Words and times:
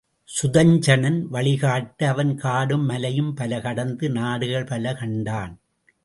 சுதஞ்சணன் 0.29 1.17
வழிகாட்ட 1.29 2.07
அவன் 2.07 2.35
காடும் 2.35 2.85
மலையும் 2.85 3.33
பல 3.33 3.59
கடந்து 3.61 4.09
நாடுகள் 4.09 4.63
பல 4.63 4.93
கண்டான். 4.93 5.59